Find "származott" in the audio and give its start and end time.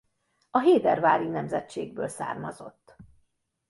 2.07-2.95